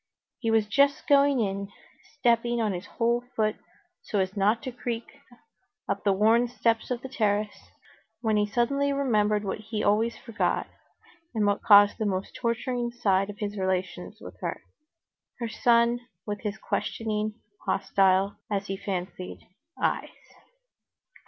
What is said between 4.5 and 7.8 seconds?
to creak, up the worn steps of the terrace,